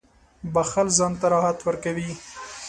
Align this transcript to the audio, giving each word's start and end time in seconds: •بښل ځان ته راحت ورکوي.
•بښل 0.53 0.87
ځان 0.97 1.13
ته 1.19 1.25
راحت 1.33 1.59
ورکوي. 1.67 2.11